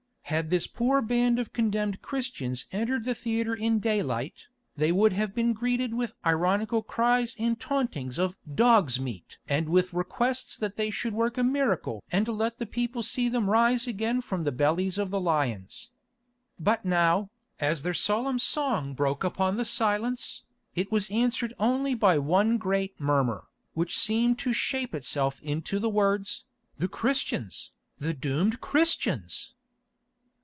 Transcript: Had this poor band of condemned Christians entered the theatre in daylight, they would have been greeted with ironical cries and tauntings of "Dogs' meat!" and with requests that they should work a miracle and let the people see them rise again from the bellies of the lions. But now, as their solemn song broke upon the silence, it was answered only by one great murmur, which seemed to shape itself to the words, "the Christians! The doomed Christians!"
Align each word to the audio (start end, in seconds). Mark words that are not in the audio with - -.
Had 0.25 0.49
this 0.49 0.65
poor 0.65 1.01
band 1.01 1.39
of 1.39 1.51
condemned 1.51 2.01
Christians 2.01 2.65
entered 2.71 3.03
the 3.03 3.13
theatre 3.13 3.53
in 3.53 3.79
daylight, 3.79 4.47
they 4.77 4.89
would 4.89 5.11
have 5.11 5.35
been 5.35 5.51
greeted 5.51 5.93
with 5.93 6.13
ironical 6.25 6.81
cries 6.81 7.35
and 7.37 7.59
tauntings 7.59 8.17
of 8.17 8.37
"Dogs' 8.55 8.97
meat!" 8.97 9.39
and 9.49 9.67
with 9.67 9.93
requests 9.93 10.55
that 10.55 10.77
they 10.77 10.89
should 10.89 11.13
work 11.13 11.37
a 11.37 11.43
miracle 11.43 12.01
and 12.13 12.29
let 12.29 12.59
the 12.59 12.65
people 12.65 13.03
see 13.03 13.27
them 13.27 13.49
rise 13.49 13.87
again 13.87 14.21
from 14.21 14.45
the 14.45 14.53
bellies 14.53 14.97
of 14.97 15.11
the 15.11 15.19
lions. 15.19 15.91
But 16.57 16.85
now, 16.85 17.29
as 17.59 17.81
their 17.81 17.93
solemn 17.93 18.39
song 18.39 18.93
broke 18.93 19.25
upon 19.25 19.57
the 19.57 19.65
silence, 19.65 20.43
it 20.75 20.93
was 20.93 21.11
answered 21.11 21.53
only 21.59 21.93
by 21.93 22.17
one 22.17 22.57
great 22.57 22.97
murmur, 23.01 23.47
which 23.73 23.99
seemed 23.99 24.39
to 24.39 24.53
shape 24.53 24.95
itself 24.95 25.41
to 25.65 25.77
the 25.77 25.89
words, 25.89 26.45
"the 26.77 26.87
Christians! 26.87 27.73
The 27.99 28.13
doomed 28.13 28.61
Christians!" 28.61 29.55